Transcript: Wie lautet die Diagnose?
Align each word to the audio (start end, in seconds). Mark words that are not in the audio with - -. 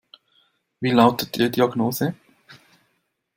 Wie 0.79 0.89
lautet 0.93 1.35
die 1.35 1.51
Diagnose? 1.51 2.15